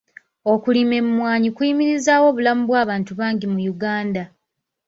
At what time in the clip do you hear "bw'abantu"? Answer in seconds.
2.67-3.11